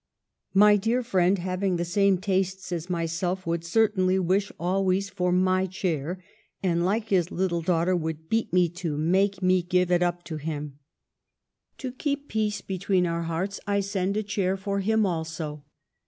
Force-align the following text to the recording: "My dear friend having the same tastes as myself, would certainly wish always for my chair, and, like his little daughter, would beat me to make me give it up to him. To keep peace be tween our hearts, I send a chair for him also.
"My 0.55 0.77
dear 0.77 1.03
friend 1.03 1.37
having 1.37 1.75
the 1.75 1.85
same 1.85 2.17
tastes 2.17 2.71
as 2.71 2.89
myself, 2.89 3.45
would 3.45 3.63
certainly 3.63 4.17
wish 4.17 4.51
always 4.59 5.11
for 5.11 5.31
my 5.31 5.67
chair, 5.67 6.23
and, 6.63 6.83
like 6.83 7.09
his 7.09 7.29
little 7.29 7.61
daughter, 7.61 7.95
would 7.95 8.27
beat 8.27 8.51
me 8.51 8.67
to 8.69 8.97
make 8.97 9.43
me 9.43 9.61
give 9.61 9.91
it 9.91 10.01
up 10.01 10.23
to 10.23 10.37
him. 10.37 10.79
To 11.77 11.91
keep 11.91 12.29
peace 12.29 12.61
be 12.61 12.79
tween 12.79 13.05
our 13.05 13.21
hearts, 13.25 13.59
I 13.67 13.79
send 13.81 14.17
a 14.17 14.23
chair 14.23 14.57
for 14.57 14.79
him 14.79 15.05
also. 15.05 15.65